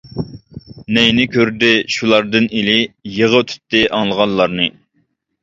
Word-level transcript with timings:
نەينى 0.97 1.25
كۆردى 1.35 1.69
شۇلاردىن 1.97 2.49
ئىلى، 2.61 2.79
يىغا 3.19 3.43
تۇتتى 3.53 3.85
ئاڭلىغانلارنى. 4.01 4.69